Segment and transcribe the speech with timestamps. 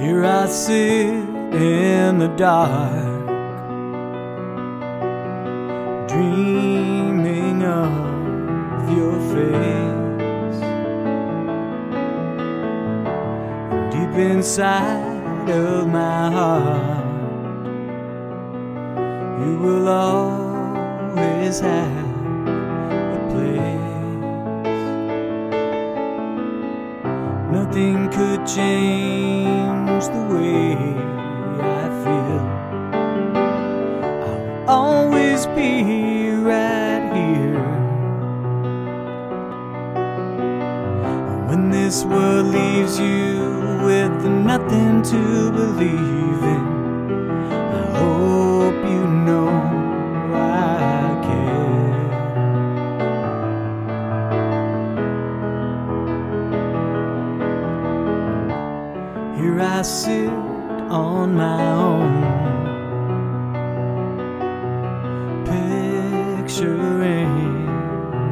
[0.00, 1.06] Here I sit
[1.54, 3.28] in the dark,
[6.08, 10.60] dreaming of your face.
[13.94, 17.04] Deep inside of my heart,
[19.40, 22.13] you will always have
[27.74, 30.76] Nothing could change the way
[31.58, 32.42] I feel.
[34.68, 37.66] I'll always be right here.
[41.04, 43.42] And when this world leaves you
[43.84, 46.64] with nothing to believe in,
[47.50, 49.53] I hope you know
[59.76, 62.12] I sit on my own,
[66.36, 67.34] picturing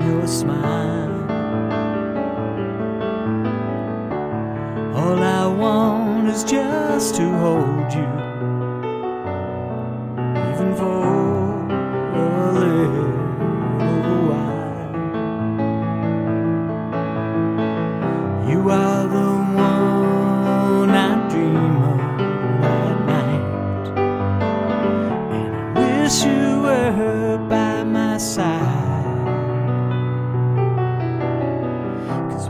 [0.06, 1.10] your smile.
[4.94, 8.06] All I want is just to hold you,
[10.48, 11.21] even for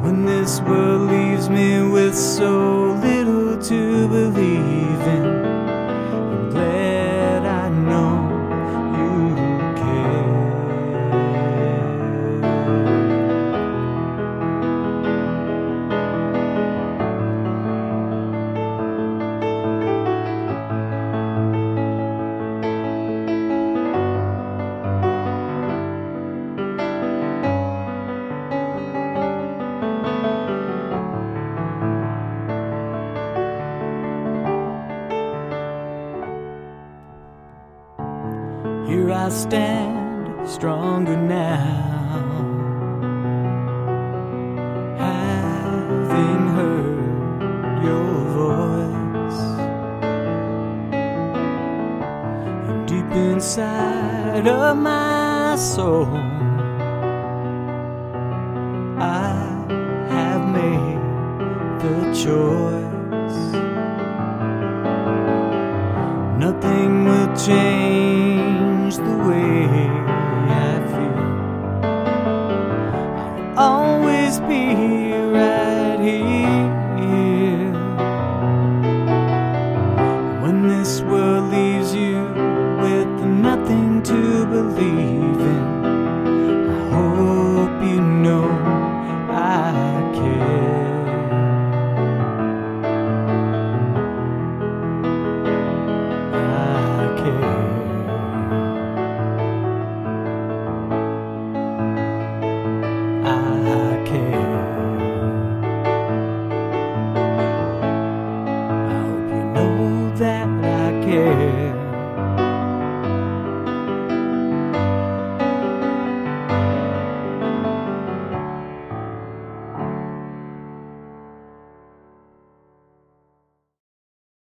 [0.02, 4.71] when this world leaves me with so little to believe
[38.86, 41.70] Here I stand, stronger now.
[44.98, 49.42] Having heard your voice,
[52.68, 56.06] and deep inside of my soul,
[58.98, 59.34] I
[60.10, 61.00] have made
[61.82, 63.40] the choice.
[66.38, 68.21] Nothing will change
[68.92, 69.66] knows the way
[70.48, 71.18] I feel.
[73.58, 76.31] I'll always be right here.